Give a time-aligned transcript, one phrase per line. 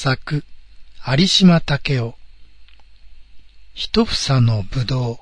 [0.00, 0.44] 作、
[1.04, 2.14] 有島武雄。
[3.74, 5.18] 一房のぶどう。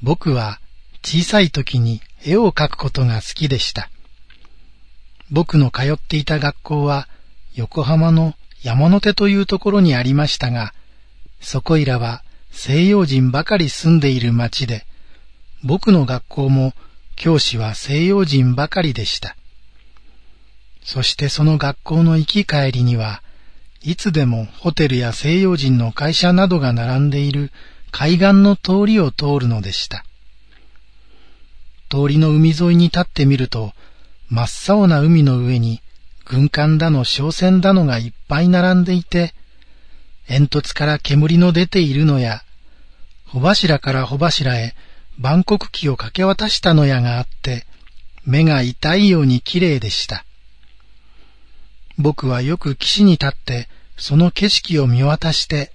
[0.00, 0.58] 僕は
[1.04, 3.90] 小さい時に絵を描くことが好きでした。
[5.30, 7.06] 僕の通っていた学校は
[7.54, 10.72] 横浜の山手というところにありましたが、
[11.42, 14.86] そこいらは西洋人ばかり住んでいる町で、
[15.62, 16.72] 僕の学校も
[17.14, 19.36] 教師は西洋人ばかりでした。
[20.86, 23.20] そしてその学校の行き帰りには、
[23.82, 27.50] いつでもホテルや西洋人の会社などが並んでいる
[27.90, 30.04] 海岸の通りを通るのでした。
[31.90, 33.72] 通りの海沿いに立ってみると、
[34.28, 35.82] 真っ青な海の上に
[36.24, 39.34] 軍艦だの商船だのがいっぱい並んでいて、
[40.28, 42.42] 煙突から煙の出ているのや、
[43.26, 44.76] 帆柱から帆柱へ
[45.18, 47.66] 万国旗をかけ渡したのやがあって、
[48.24, 50.24] 目が痛いように綺麗でした。
[51.98, 55.72] 僕はよく岸に立ってその景色を見渡して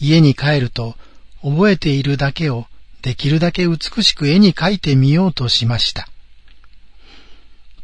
[0.00, 0.94] 家に帰ると
[1.42, 2.66] 覚えているだけを
[3.02, 6.08] できるだけ美しく絵に描いてみようとしました。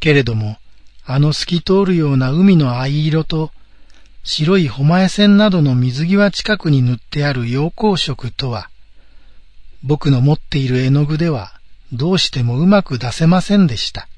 [0.00, 0.58] けれども、
[1.04, 3.52] あの透き通るような海の藍色と
[4.24, 8.68] 白い誉前線などの水際近くに塗ってある陽光色とは、
[9.84, 11.52] 僕の持っている絵の具では
[11.92, 14.08] どうしてもうまく出せませんでした。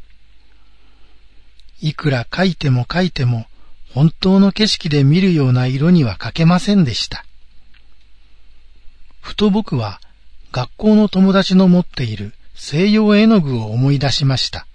[1.84, 3.44] いくら描いても描いても
[3.92, 7.26] 本当の景色で見るような色には描けませんでした。
[9.20, 10.00] ふと僕は
[10.50, 14.66] 学校の友達の持っている西洋絵の具を思い出しました。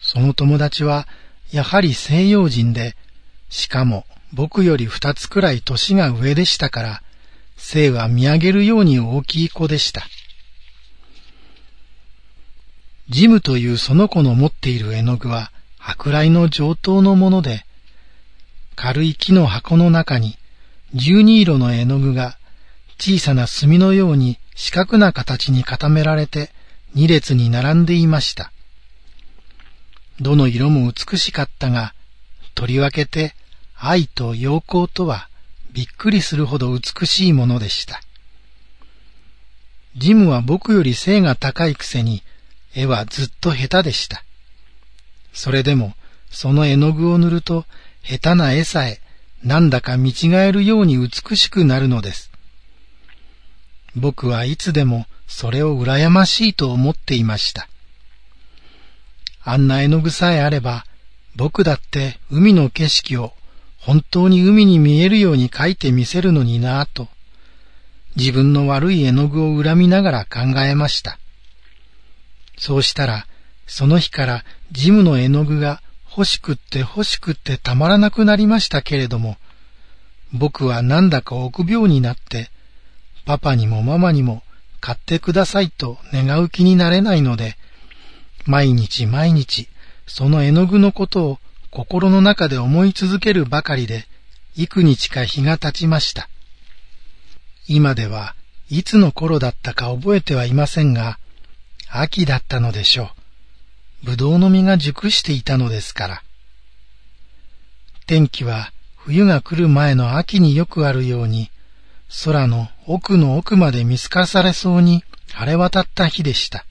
[0.00, 1.08] その友達は
[1.50, 2.94] やはり西洋人で、
[3.48, 7.02] しかも僕より二つくらい年が上でしたから、
[7.56, 10.06] 背は見上げるように大きい子でした。
[13.08, 17.64] ジムというその子の持っている絵の具は、舶来の上等のもので、
[18.76, 20.36] 軽い木の箱の中に
[20.94, 22.38] 十二色の絵の具が
[22.98, 26.50] 小さな墨のように四角な形に固められて
[26.94, 28.52] 二列に並んでいました。
[30.20, 31.94] どの色も美しかったが、
[32.54, 33.34] とりわけて
[33.74, 35.28] 愛と陽光とは
[35.72, 38.02] びっくりするほど美しいものでした。
[39.96, 42.22] ジムは僕より背が高いくせに
[42.74, 44.24] 絵はずっと下手でした。
[45.32, 45.94] それでも、
[46.30, 47.66] その絵の具を塗ると、
[48.02, 49.00] 下手な絵さえ、
[49.42, 52.30] なんだか見違えるように美しくなるのです。
[53.96, 57.68] 僕はいつでもそれを羨ましいと思っていました。
[59.42, 60.84] あんな絵の具さえあれば、
[61.36, 63.32] 僕だって海の景色を
[63.78, 67.08] 本当に海に見えるように描いてみせるのになぁと、
[68.16, 71.18] 自分の悪い絵の具を恨みながら考えました。
[72.58, 73.26] そうしたら、
[73.70, 79.36] その日からジムの絵の具が欲しくって欲しくってたまらなくなりましたけれども、
[80.32, 82.50] 僕はなんだか臆病になって、
[83.24, 84.42] パパにもママにも
[84.80, 87.56] 買ってくださいと願う気になれないので、
[88.44, 89.68] 毎日毎日
[90.04, 91.38] その絵の具のことを
[91.70, 94.08] 心の中で思い続けるばかりで、
[94.56, 96.28] 幾日か日が経ちました。
[97.68, 98.34] 今では
[98.68, 101.20] いつの頃だったか覚えてはいませんが、
[101.88, 103.19] 秋だったのでしょう。
[104.02, 106.22] ぶどうの実が熟していたのですから。
[108.06, 111.50] 天気は冬が来る前の秋によくあるように、
[112.24, 116.64] 空の奥の奥まで見透かされそうに晴れ渡った日でした。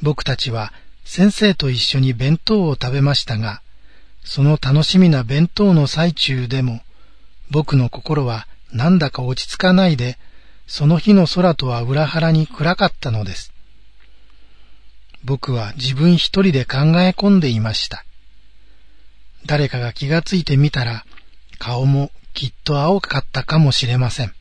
[0.00, 0.72] 僕たちは
[1.04, 3.62] 先生と一緒に弁当を食べましたが、
[4.24, 6.80] その楽しみな弁当の最中でも、
[7.50, 10.18] 僕の心はなんだか落ち着かないで、
[10.66, 13.51] その日の空とは裏腹に暗かったのです。
[15.24, 18.04] 僕は自分一人で考え込んでいました。
[19.46, 21.04] 誰かが気がついてみたら、
[21.58, 24.34] 顔もきっと青かったかもしれません。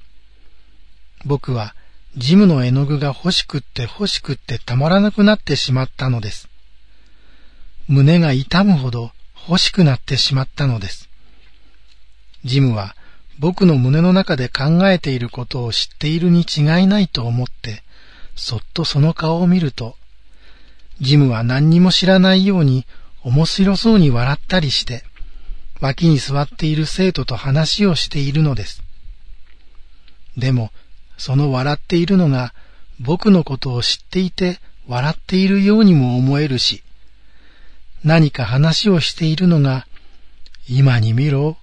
[1.26, 1.76] 僕は
[2.18, 6.50] ジムの絵の具が欲しくって欲しくってたまらなくなってしまったのです。
[7.88, 9.12] 胸が痛むほど
[9.48, 11.10] 欲しくなってしまったのです。
[12.44, 12.96] ジムは
[13.40, 17.84] 僕の胸の中で考えていることを知っているに違いないと思って、
[18.36, 19.96] そっとその顔を見ると、
[21.02, 22.86] ジムは何にも知らないように
[23.24, 25.04] 面白そうに笑ったりして、
[25.82, 28.84] 脇に座っている生徒と話をしているのです。
[30.38, 30.72] でも、
[31.18, 32.54] その笑っているのが
[33.00, 36.84] 僕のことを知っていて笑っているようにも思えるし、
[38.04, 39.88] 何か話をしているのが、
[40.68, 41.58] 今に見ろ、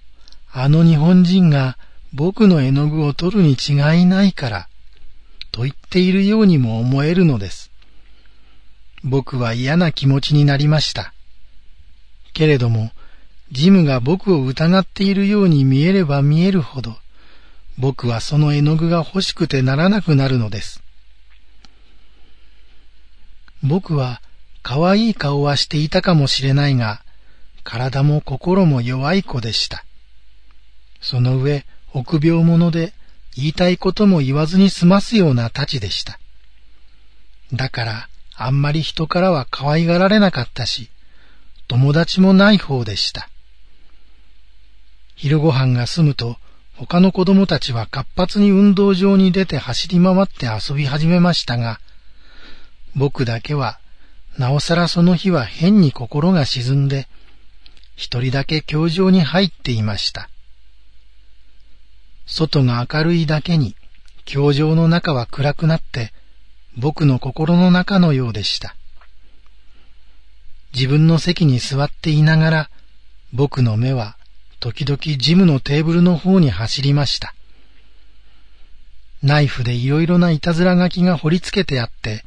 [0.51, 1.77] あの日本人が
[2.13, 4.69] 僕の絵の具を取るに違いないから、
[5.51, 7.68] と言っているようにも思えるのです。
[9.03, 11.13] 僕は嫌な気持ちになりました。
[12.33, 12.91] けれども、
[13.51, 16.97] ジムが僕を疑っているように見えれば見えるほど、
[17.77, 20.83] 僕はその絵の具が欲しくてならなくなるのです。
[23.63, 24.21] 僕は
[24.61, 27.01] 可愛い顔はしていたかもしれないが、
[27.63, 29.85] 体も心も弱い子でした。
[31.01, 32.93] その上、臆病者で
[33.35, 36.19] 言いたいことも言わずに済ますようなたちでした。
[37.53, 38.09] だから、
[38.41, 40.89] あんまり人からは可愛がられなかったし、
[41.67, 43.29] 友達もない方でした。
[45.15, 46.37] 昼ご飯が済むと、
[46.77, 51.81] 他の子供たちは活発に運動場に出て走り回って遊び始めましたが、
[52.95, 53.77] 僕だけは、
[54.37, 57.09] なおさらその日は変に心が沈んで、
[57.97, 60.29] 一人だけ教場に入っていました。
[62.25, 63.75] 外が明るいだけに、
[64.23, 66.13] 教場の中は暗くなって、
[66.77, 68.75] 僕の心の中のようでした。
[70.73, 72.69] 自分の席に座っていながら、
[73.33, 74.17] 僕の目は
[74.59, 77.33] 時々ジムのテーブルの方に走りました。
[79.21, 82.23] ナイフでいろいろないたずら書きが掘り付けてあって、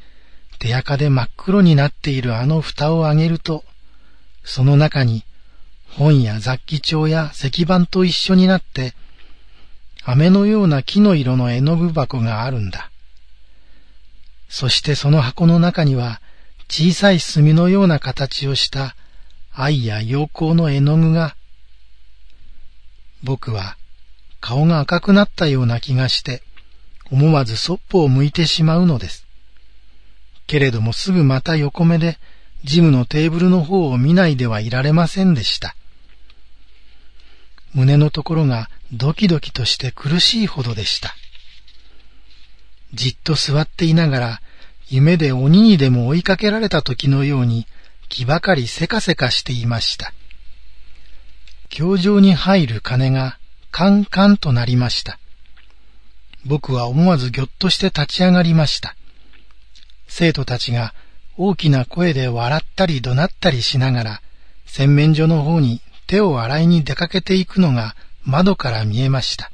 [0.59, 3.63] 手垢で真っ黒になっているあの蓋を上げると、
[4.43, 5.23] その中に
[5.89, 8.93] 本や雑記帳や石板と一緒になって、
[10.03, 12.91] 飴のような木の色の絵の具箱があるんだ。
[14.53, 16.21] そしてその箱の中には
[16.69, 18.95] 小さい墨のような形をした
[19.51, 21.35] 愛や陽光の絵の具が
[23.23, 23.77] 僕は
[24.39, 26.43] 顔が赤くなったような気がして、
[27.09, 29.25] 思わずそっぽを向いてしまうのです。
[30.45, 32.19] けれどもすぐまた横目で
[32.63, 35.75] ジムのテーブルの方を見ないではいられませんでした。
[37.73, 41.15] 胸のところがドキドキとして苦しいほどでした。
[42.93, 44.41] じっと座っていながら
[44.95, 47.65] 夢で鬼にでも追いかけられた時のように
[48.09, 50.13] 気ばかりせかせかしていました。
[51.69, 53.39] 教場に入る鐘が
[53.71, 55.17] カンカンとなりました。
[56.45, 58.95] 僕は思わずぎょっとして立ち上がりました。
[60.07, 60.93] 生徒たちが
[61.37, 64.21] 大きな声で笑ったり怒鳴ったりしながら
[64.67, 69.52] 洗面所の方に手を洗いに出かけていくのが窓から見えました。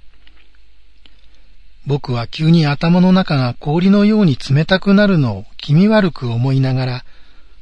[1.90, 7.06] 僕は急に頭の中が氷のように冷たくなるのを気味悪く思いながら、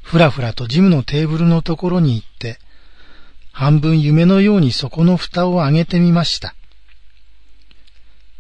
[0.02, 2.60] ふらふらとジムのテーブルのところに行って、
[3.54, 6.56] 半分夢のようにそこの蓋を上げてみました。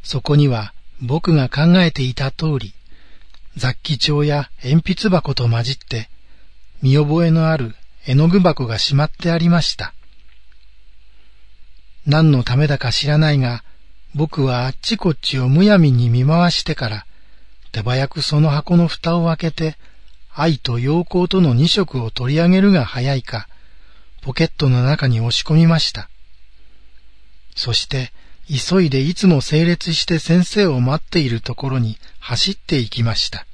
[0.03, 2.73] そこには僕が考えていた通り、
[3.55, 6.09] 雑記帳や鉛筆箱と混じって、
[6.81, 9.93] 見覚えのある絵の具箱がしまってありました。
[12.05, 13.63] 何のためだか知らないが、
[14.15, 17.05] 僕はあっちこっちをむやみに見回してから、
[17.71, 19.77] 手早くその箱の蓋を開けて、
[20.33, 23.47] 愛と陽光との二色を取り上げるが早いか、
[24.21, 26.09] ポケットの中に押し込みました。
[27.55, 28.11] そして、
[28.47, 33.45] 急いでいつも整列して先生を待っているところに走って行きました。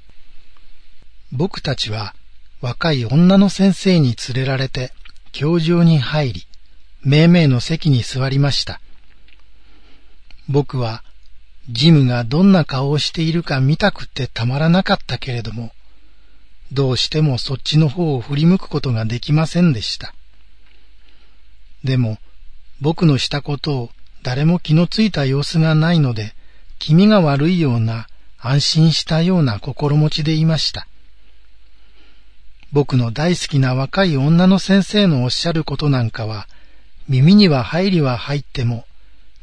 [1.32, 2.14] 僕たちは
[2.62, 4.94] 若い女の先生に連れられて
[5.32, 6.48] 教場に入り、
[7.02, 8.80] めいめいの席に座りました。
[10.50, 11.04] 僕は
[11.70, 15.72] ジムがどんな顔をしているか見たくてたまらなかったけれども、
[16.74, 20.14] どうしてもそっちの方を振り向くことができませんでした。
[21.84, 22.18] でも、
[22.82, 23.90] 僕のしたことを
[24.24, 26.36] 誰も気のついた様子がないので、
[26.80, 28.08] 気味が悪いような、
[28.40, 30.86] 安心したような心持ちでいました。
[32.74, 36.48] 僕の大好きな若い女の先生のおっしゃることなんかは、
[37.08, 38.86] 耳には入りは入っても、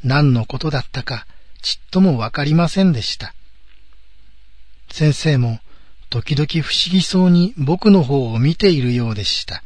[0.04, 1.26] 何のことだったか
[1.62, 3.35] ちっともわかりませんでした。
[4.90, 5.61] 先生も、
[6.09, 9.62] 時々不思議そうに僕の方を見ているようでした。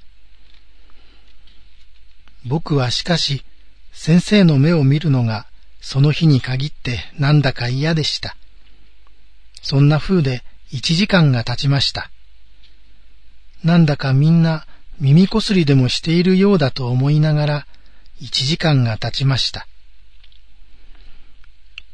[2.45, 3.45] 僕はしかし、
[3.93, 5.47] 先生の目を見るのが、
[5.81, 8.37] その日に限ってなんだか嫌でした。
[9.63, 12.11] そんな風で一時間が経ちました。
[13.63, 14.67] なんだかみんな
[15.01, 17.67] 耳こすりでもしているようだと思いながら、
[18.21, 19.67] 一時間が経ちました。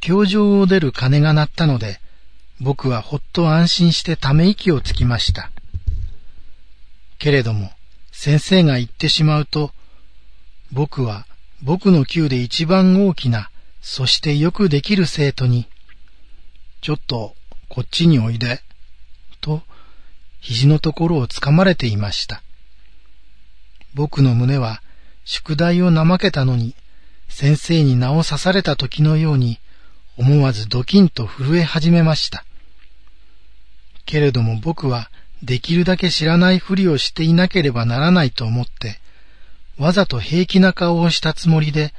[0.00, 2.00] 教場を出る鐘が鳴ったので、
[2.60, 5.50] 僕はほっと安心してため息をつきました。
[7.18, 7.72] けれども、
[8.12, 9.72] 先生が言ってしまうと、
[10.72, 11.26] 僕は
[11.62, 13.50] 僕の級で一番大きな、
[13.82, 15.66] そしてよくできる生徒に、
[16.80, 17.34] ちょっと
[17.68, 18.62] こっちにおいで、
[19.40, 19.62] と
[20.40, 22.42] 肘のところをつかまれていました。
[23.94, 24.82] 僕の胸は
[25.24, 26.74] 宿題を怠けたのに、
[27.28, 29.60] 先生に名を刺された時のように、
[30.16, 32.44] 思わずドキンと震え始めました。
[34.04, 35.10] けれども僕は
[35.42, 39.00] できるだけ知らないふりをしていなければならないと思って、
[39.78, 41.94] わざと平気な顔をしたつもりで、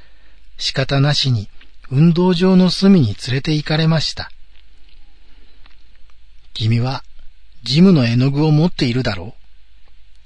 [0.57, 1.49] 仕方なしに
[1.89, 4.31] 運動場の隅に連れて行かれました。
[6.53, 7.03] 君は
[7.63, 9.33] ジムの絵の具を持っているだろ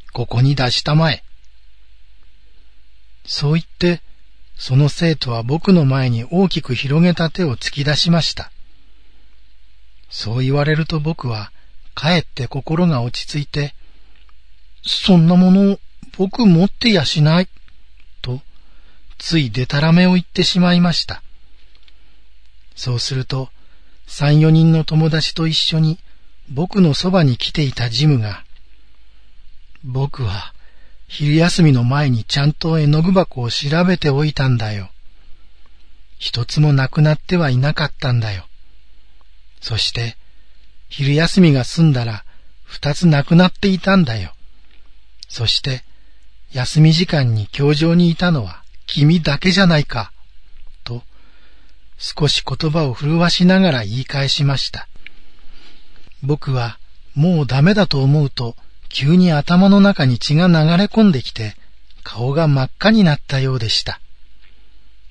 [0.10, 0.12] う？
[0.12, 1.24] ここに出したまえ。
[3.25, 4.01] そう言って、
[4.58, 8.52] その生徒は僕の前に大きく広げた手を突き出しました。
[10.10, 11.52] そう言われると僕は、
[11.94, 13.76] かえって心が落ち着いて、
[14.84, 15.80] そんなものを
[16.18, 17.50] 僕持ってやしない、
[18.22, 18.42] と、
[19.18, 21.22] ついでたらめを言ってしまいました。
[22.76, 23.50] そうすると、
[24.08, 26.00] 三四人の友達と一緒に
[26.50, 28.44] 僕のそばに来ていたジムが、
[29.84, 30.55] 僕は
[31.08, 34.90] 昼休みの前にちゃんと絵の具箱を調べておいたんだよ。
[36.18, 38.46] 一つもなくなってはいなかったんだよ。
[39.62, 40.18] そして、
[40.90, 42.24] 昼休みが済んだら
[42.64, 44.34] 二つなくなっていたんだよ。
[45.28, 45.84] そして、
[46.52, 50.12] 休み時間に教場にいたのは君だけじゃないか。
[50.84, 51.04] と、
[51.98, 54.88] 少し言葉を震わしながら言い返しました。
[56.24, 56.80] 僕は
[57.14, 58.56] もうダメだと思うと
[58.98, 61.58] 急に頭の中に血が流れ込んできて、
[62.02, 64.00] 顔が真っ赤になったようでした。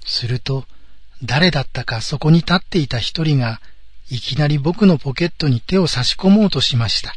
[0.07, 0.65] すると、
[1.23, 3.61] 誰だったかそこに立っていた一人が、
[4.09, 7.15] いきなり僕のポケットに手を差し込もうとしました。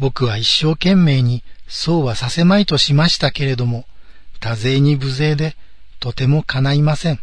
[0.00, 3.86] 僕は一生懸命にそうはさせまいとしましたけれども、
[4.40, 5.54] 多勢に無勢で
[6.00, 7.20] とても叶いません。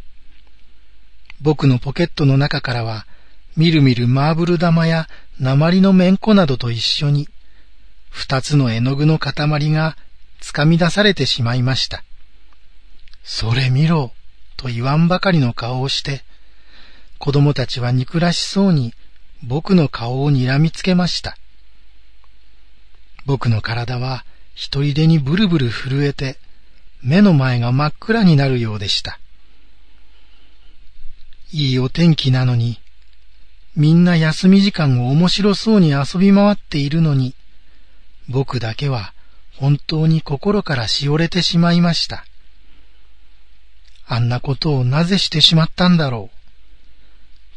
[1.42, 3.06] 僕のポケットの中からは、
[3.58, 5.10] みるみるマーブル玉や
[5.42, 7.28] 鉛のめんこなどと一緒に
[8.16, 9.36] 二つの絵の具の塊
[9.72, 9.98] が
[10.42, 12.02] 掴み出されてしまいました。
[13.26, 14.14] それ見ろ、
[14.56, 16.24] と言わんばかりの顔をして、
[17.20, 18.94] 子供たちは憎らしそうに
[19.44, 21.38] 僕の顔を睨みつけました。
[23.26, 26.38] 僕の体は一人でにブルブル震えて、
[27.02, 29.20] 目の前が真っ暗になるようでした。
[31.52, 32.80] いいお天気なのに、
[33.76, 37.36] みんな休み時間を面白そうに遊び回っているのに、
[38.30, 39.14] 僕だけは
[39.58, 42.26] 本当に心からしおれてしまいました。
[44.08, 46.36] あんなことをなぜしてしまったんだろう。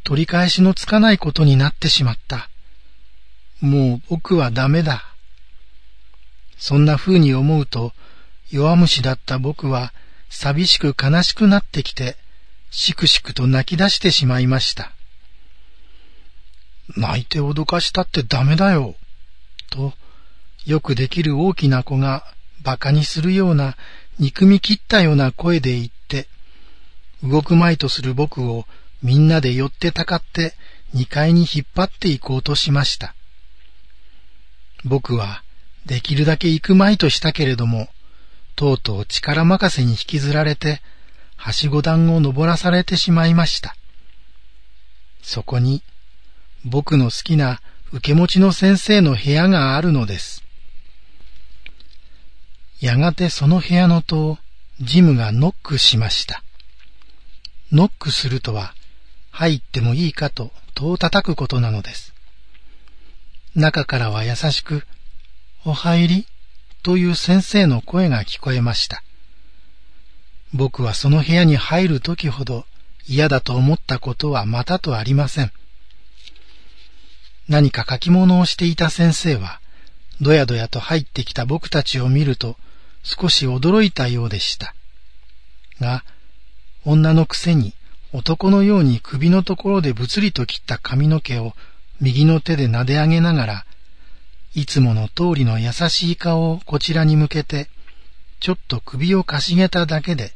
[0.04, 2.48] 取り返しのつかないことになってしまった。
[3.60, 5.04] もう僕はダメだ。
[6.56, 7.92] そんな風に思うと、
[8.50, 9.92] 弱虫だった僕は
[10.30, 12.16] 寂しく悲しくなってきて、
[12.70, 14.92] しくしくと泣き出してしまいました。
[16.96, 18.94] 泣いて脅かしたってダメだよ。
[19.70, 19.92] と、
[20.68, 22.24] よくできる大きな子が
[22.62, 23.78] 馬鹿にするような
[24.18, 26.28] 憎み切ったような声で言って、
[27.22, 28.66] 動くまいとする僕を
[29.02, 30.54] みんなで寄ってたかって
[30.92, 33.14] 二階に引っ張って行こうとしました。
[34.84, 35.42] 僕は
[35.86, 37.88] できるだけ行くまいとしたけれども、
[38.54, 40.82] とうとう力任せに引きずられて、
[41.36, 43.74] はしご段を登らされてしまいました。
[45.22, 45.82] そこに、
[46.66, 50.44] 僕の好きな受け持ちの先生の部屋があるのです。
[52.80, 54.38] やがてその部屋の戸を
[54.80, 56.44] ジムがノックしました。
[57.72, 58.74] ノックするとは、
[59.30, 62.14] 入ってもいいかと戸を叩くことなのです。
[63.54, 64.86] 中からは優しく、
[65.64, 66.26] お入り
[66.82, 69.02] という先生の声が聞こえました。
[70.54, 72.64] 僕はその部屋に入る時ほど
[73.06, 75.52] 嫌だと思ったことはまたとありません。
[77.48, 79.60] 何か書き物をしていた先生は、
[80.20, 82.56] どやどやと入ってきた僕たちを見ると、
[83.02, 84.74] 少し驚いたようでした。
[85.80, 86.04] が、
[86.84, 87.74] 女のくせに
[88.12, 91.52] 男のように首のところでぶつりと切った髪の毛を
[92.00, 93.66] 右の手で撫で上げながら、
[94.54, 97.68] いつもの通りの優しい顔をこちらに向けて、
[98.40, 100.32] ちょっと首をかしげただけで、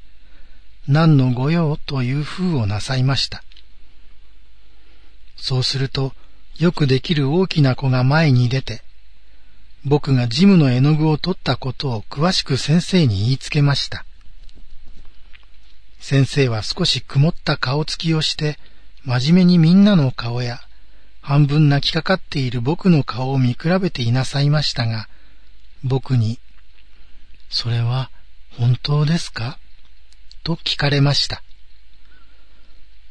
[0.86, 3.42] 何の御用という風をなさいました。
[5.36, 6.12] そうすると、
[6.58, 8.82] よくできる大きな子が前に出て、
[9.84, 14.04] 僕がジムの絵の具を取ったことを詳しく先生に言いつけました。
[15.98, 18.58] 先生は少し曇った顔つきをして、
[19.04, 20.60] 真面目にみんなの顔や、
[21.20, 25.08] 半分泣きかかっている僕の顔を見比べていなさいましたが、
[25.84, 26.38] 僕に、
[27.50, 28.10] それは
[28.58, 29.58] 本当ですか？
[30.44, 31.42] と聞かれました。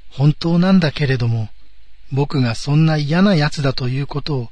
[0.10, 1.50] 本当なんだけれども、
[2.12, 4.52] 僕がそんな嫌な奴だということを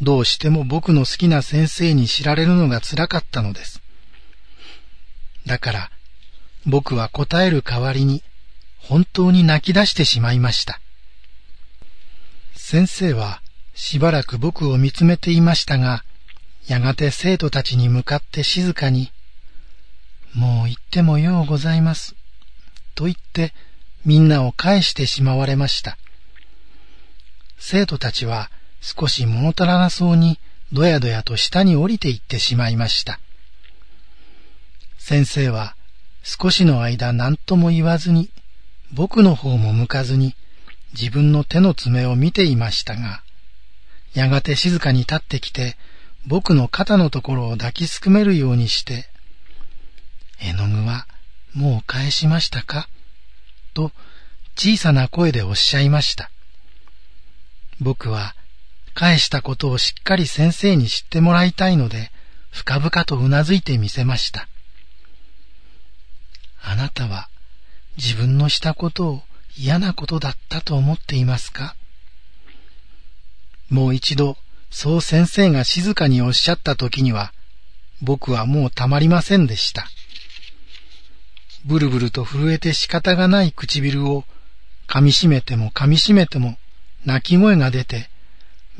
[0.00, 3.82] どうしても僕の好きな先生に知られるのが辛かったのです。
[5.46, 5.90] だから、
[6.66, 8.22] 僕は答える代わりに、
[8.78, 10.80] 本当に泣き出してしまいました。
[12.56, 13.42] 先生は
[13.74, 16.04] しばらく僕を見つめていましたが、
[16.66, 19.12] やがて生徒たちに向かって静かに、
[20.34, 22.14] もう行ってもようございます。
[22.94, 23.52] と言って
[24.04, 25.98] みんなを返してしまわれました。
[27.58, 30.38] 生徒たちは少し物足らなそうに
[30.72, 33.20] どやどやと下に降りていってしまいました。
[34.98, 35.74] 先生は
[36.22, 38.30] 少しの間何とも言わずに
[38.92, 40.34] 僕の方も向かずに
[40.92, 43.22] 自分の手の爪を見ていましたが、
[44.14, 45.76] やがて静かに立ってきて
[46.26, 49.08] 僕の肩のところを抱きすくめるようにして、
[50.40, 51.06] 絵の具は
[51.54, 52.88] もう返しましたか？
[53.74, 53.92] と
[54.56, 56.30] 小さな声でおっしゃいました。
[57.80, 58.34] 僕は
[58.94, 62.10] 返したことをしっかり先生に知ってもらいたいので、
[62.50, 64.48] 深々とうなずいてみせました。
[66.62, 67.28] あなたは
[67.96, 69.22] 自分のしたことを
[69.56, 71.76] 嫌なことだったと思っていますか？
[73.68, 74.36] もう一度、
[74.70, 77.32] そう先生が静かにおっしゃった時には、
[78.02, 79.86] 僕はもうたまりませんでした。
[81.64, 84.24] ブルブルと震えて仕方がない唇を
[84.88, 86.56] 噛みしめても噛みしめても
[87.06, 88.09] 泣き声が出て、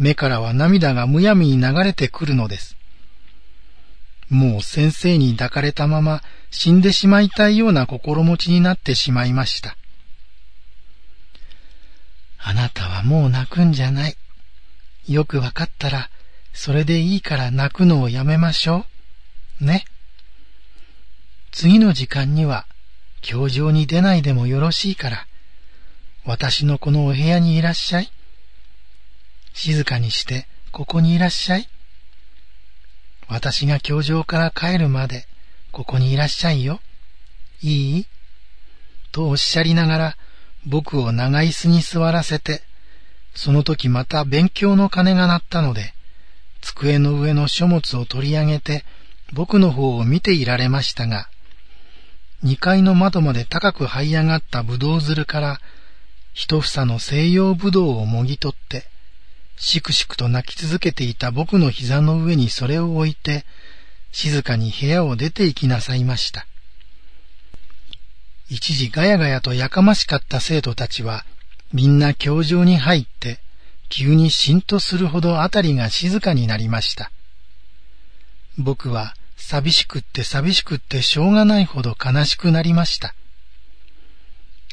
[0.00, 2.74] 目からは涙がむやみに流れてくるのです。
[4.30, 9.76] もう先生に抱かれたまま死んでしまいたいような心持ちになってしまいました。
[12.38, 14.16] あなたはもう泣くんじゃない。
[15.06, 16.08] よくわかったら、
[16.54, 18.86] それでいいから泣くのをやめましょ
[19.60, 19.64] う。
[19.66, 19.84] ね。
[21.52, 22.66] 次の時間には、
[23.20, 25.26] 教場に出ないでもよろしいから、
[26.24, 28.10] 私のこのお部屋にいらっしゃい。
[29.62, 31.68] 静かにして、ここにいらっしゃい。
[33.28, 35.26] 私が教場から帰るまで、
[35.70, 36.80] ここにいらっしゃいよ。
[37.60, 38.06] いい？
[39.12, 40.16] とおっしゃりながら、
[40.64, 42.62] 僕を長椅子に座らせて、
[43.34, 45.92] その時また勉強の鐘が鳴ったので、
[46.62, 48.86] 机の上の書物を取り上げて、
[49.34, 51.28] 僕の方を見ていられましたが、
[52.42, 55.60] 二階の窓まで高く這い上がったぶどうづるから、
[56.32, 58.88] 一房の西洋ぶどうをもぎ取って、
[59.60, 63.44] しくしくと泣き続けていた僕の膝の上にそれを置いて、
[64.10, 66.46] 静かに部屋を出て行きなさいました。
[68.48, 71.24] 一時ガヤガヤとやかましかった生徒たちは、
[71.72, 73.38] みんな教場に入って、
[73.90, 77.12] 急にしんとするほどあたりが静かになりました。
[78.56, 83.14] 僕は寂しくって寂しくってしょうがないほど悲しくなりました。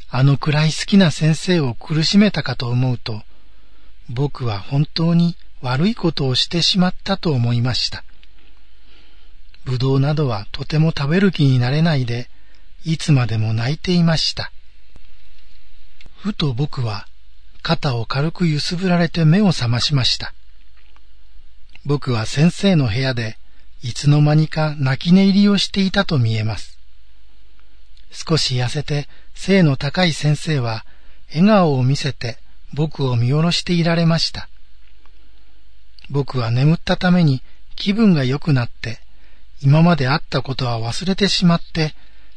[0.09, 3.23] あのくらい好きな先生を苦しめたかと思うと、
[4.09, 8.03] 僕は本当に悪いことをしてしまったと思いました。
[9.65, 12.29] ぶどうなどはとても食べる気になれないで、
[12.85, 14.51] いつまでも泣いていました。
[16.15, 17.07] ふと僕は
[17.61, 20.33] 肩を軽く揺すぶられて目を覚ましました。
[21.85, 23.37] 僕は先生の部屋で
[23.81, 26.79] いつの間にか泣き寝入りをしていたと見えます。
[28.11, 30.85] 少し痩せて背の高い先生は
[31.29, 32.39] 笑顔を見せて
[32.73, 34.49] 僕を見下ろしていられました。
[36.09, 37.41] 僕は眠ったために
[37.75, 38.99] 気分が良くなって
[39.61, 41.93] 今まであったことは忘れてしまって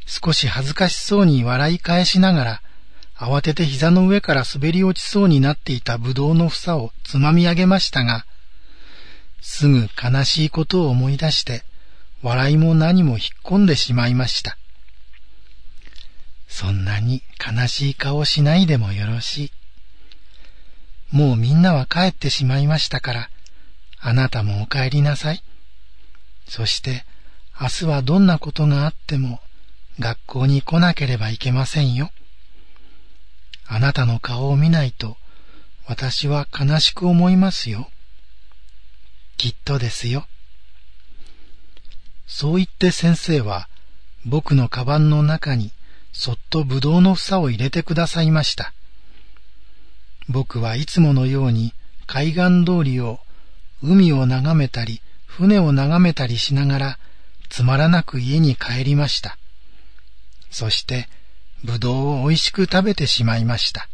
[0.07, 2.62] 少し恥ずかしそうに笑い返しながら
[3.21, 8.25] 慌てて膝の上から滑り落ちそうになっていたぶどうの房をつまみ上げましたが、
[9.43, 11.62] すぐ悲しいことを思い出して、
[12.23, 14.57] 笑いも何も引っ込んでしまいました。
[16.49, 19.53] そんなに悲しい顔しないでもよろしい。
[21.11, 23.31] もうみんなは帰ってしまいましたから、
[24.01, 25.42] あなたもお帰りなさい。
[26.49, 27.05] そして
[27.61, 29.40] 明日はどんなことがあっても
[29.99, 32.11] 学校に来なければいけませんよ。
[33.66, 35.16] あなたの顔を見ないと
[35.87, 37.90] 私は悲しく思いますよ。
[39.37, 40.27] きっとですよ。
[42.27, 43.68] そう言って先生は
[44.25, 45.73] 僕のカバンの中に
[46.12, 48.73] そっとぶどうの房を入れてくださいました。
[50.31, 51.75] 僕はいつものように
[52.07, 53.19] 海岸通りを
[53.83, 56.99] 海を眺めたり船を眺めたりしながら
[57.49, 59.37] つまらなく家に帰りました。
[60.51, 61.09] そして
[61.64, 63.88] ぶどうを美味しく食べてしまいました。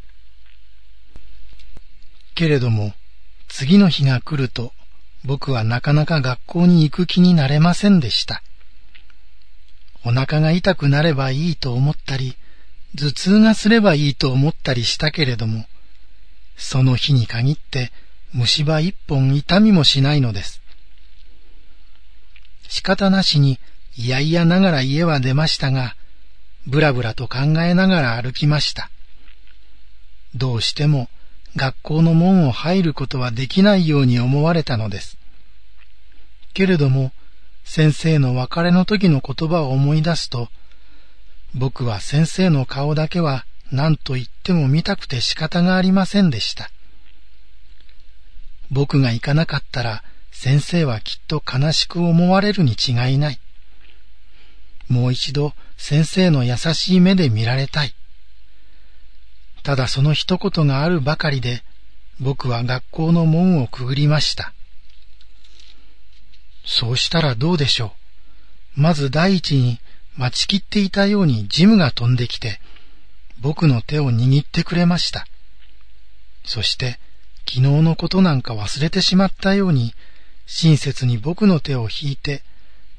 [2.35, 2.93] けれども、
[3.49, 4.73] 次の日が来ると、
[5.25, 8.43] 僕はなかなか学校に行く気になれませんでした。
[10.05, 12.37] お腹が痛くなればいいと思ったり、
[12.97, 15.67] 頭痛がすればいいと思ったりしたけれども、
[16.57, 17.93] その日に限って
[18.33, 20.63] 虫歯一本痛みもしないのです。
[22.69, 23.59] 仕方なしに
[23.97, 25.97] いやいやながら家は出ましたが、
[26.67, 28.91] ぶらぶらと考えながら歩きました。
[30.35, 31.09] どうしても
[31.55, 35.17] 学校の門を入ることはできないように思われたのです。
[36.53, 37.13] けれども、
[37.65, 40.49] 先生の別れの時の言葉を思い出すと、
[41.55, 46.71] 僕は先生の顔だけは何と言っても見たくて仕方がありませんでした。
[48.71, 53.41] 僕が行かなかったら先生はきっと悲しく思われるに違いない。
[54.89, 57.95] もう一度先生の優しい目で見られたい。
[59.63, 61.63] ただその一言があるばかりで
[62.21, 64.53] 僕は学校の門をくぐりました。
[66.65, 67.95] そうしたらどうでしょ
[68.77, 68.81] う。
[68.81, 69.81] まず第一に
[70.17, 72.61] 待ちきっていたようにジムが飛んできて、
[73.41, 75.27] 僕の手を握ってくれました。
[76.45, 76.99] そして
[77.47, 79.95] 昨日のことなんか忘れてしまったように
[80.47, 82.43] 親切に僕の手を引いて、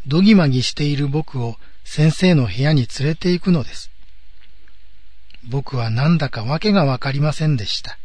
[0.06, 3.92] どぎまぎしている僕を先生の部屋に連れて行くのです。
[5.44, 7.98] 僕はなんだかわけがわかりませんでした。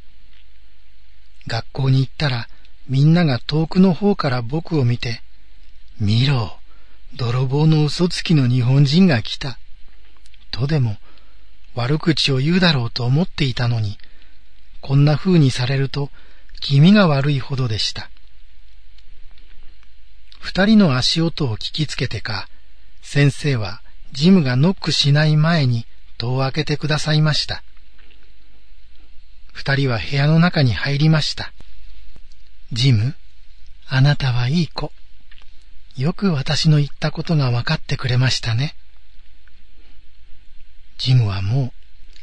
[1.49, 2.49] 学校に行ったら
[2.89, 5.23] みんなが遠くの方から僕を見て、
[6.01, 6.59] 見ろ、
[7.15, 9.59] 泥棒の嘘つきの日本人が来た。
[10.51, 10.97] とでも
[11.75, 13.99] 悪口を言うだろうと思っていたのに、
[14.81, 16.11] こんな風にされると
[16.61, 18.11] 気味が悪いほどでした。
[20.41, 22.49] 二人の足音を聞きつけてか、
[23.01, 23.81] 先生は
[24.13, 25.87] ジムがノックしない前に
[26.19, 27.63] 戸を開けてくださいました。
[29.53, 31.53] 二人は部屋の中に入りました。
[32.73, 33.15] ジム、
[33.87, 34.93] あなたはいい子。
[35.97, 38.75] よく私の言ったことが分かってくれましたね。
[41.03, 41.73] ジムはもう、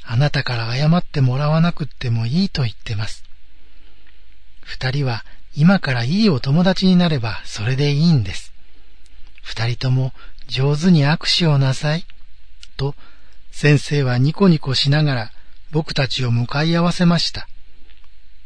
[0.03, 3.25] あなたから謝ってもらわなくってもいいと言ってます。
[4.61, 8.53] 二人は今からいいお友達になればそれでいいんです。
[9.41, 10.13] 二人とも
[10.47, 12.05] 上手に握手をなさい。
[12.77, 12.95] と、
[13.51, 15.31] 先生はニコニコしながら
[15.71, 17.49] 僕たちを向かい合わせました。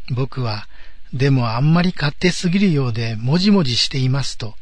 [0.10, 0.68] 僕は、
[1.14, 4.56] でもあんまり勝手すぎるようでもじもじしていますと、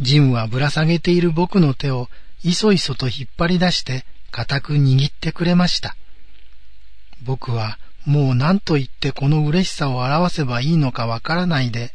[0.00, 2.08] ジムはぶら下げている僕の手を
[2.42, 5.96] いそいそと引っ張り出して固く握ってくれました。
[7.22, 11.92] 僕はもう何と言ってこの嬉しさを表せばいいのかわからないで、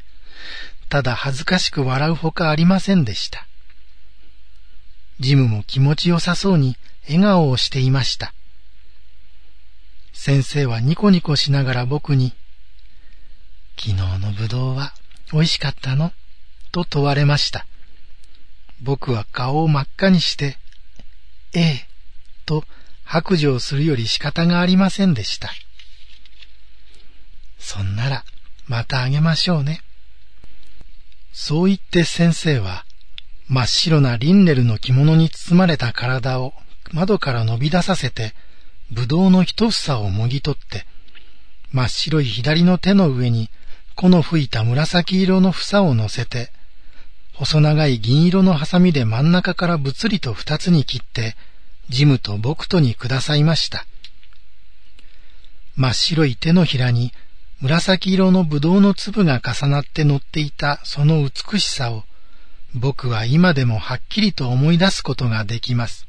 [0.90, 3.48] ただ恥ずかしく笑うほかありませんでした。
[5.20, 8.34] ジムも気持ちよさそうに笑顔をしていました。
[10.14, 12.34] 先生はニコニコしながら僕に、
[13.78, 14.94] 昨日のぶどうは
[15.32, 16.12] 美味しかったの？
[16.72, 17.66] と問われました。
[18.82, 20.58] 僕は顔を真っ赤にして、
[21.54, 21.85] ええ、
[22.46, 22.64] と
[23.04, 25.50] 白状するより仕方がありませんでした。
[27.60, 28.26] そんなら、
[28.68, 29.82] またあげましょうね。
[31.34, 32.86] そう言って先生は、
[33.48, 36.54] 真っ白なリンネルの着物に包まれた体を
[36.92, 38.34] 窓から伸び出させて、
[38.92, 40.86] ぶどうの一房をもぎ取って、
[41.72, 43.50] 真っ白い左の手の上に、
[43.96, 46.52] この吹いた紫色の房を乗せて、
[47.34, 51.36] 細長い銀色のハサミで真ん中からぶつりと二つに切って、
[51.90, 53.86] ジムと僕とにくださいました。
[55.76, 57.14] 真っ白い手のひらに
[57.60, 62.04] 紫色のぶどうの粒が重なって乗っていたその美しさを
[62.74, 66.08] 僕は今でもはっきりと思い出すことができます。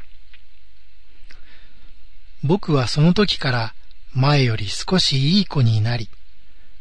[2.42, 3.74] 僕はその時から
[4.12, 6.08] 前より少しいい子になり、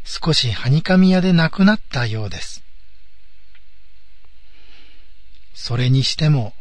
[0.03, 2.63] 少しはにかみ屋で亡くなったようです。
[5.53, 6.53] それにしても、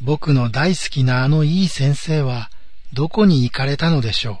[0.00, 2.50] 僕の大好きなあのいい先生は
[2.92, 4.40] どこに行かれたのでしょ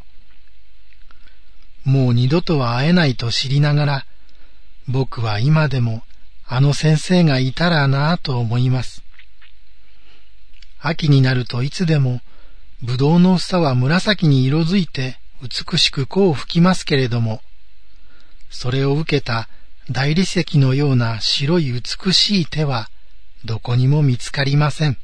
[1.84, 1.90] う？
[1.90, 4.06] もう二度とは会えないと知りながら、
[4.86, 6.02] 僕は今でも
[6.46, 9.02] あの先生がいたらなぁと思います。
[10.80, 12.20] 秋になるといつでも、
[12.82, 17.42] ぶどうの房は紫に色づいて美しく弧を吹きますけれども、
[18.48, 19.48] それを受けた
[19.90, 22.88] 大理石のような白い美しい手は
[23.44, 24.96] どこにも見つかりません。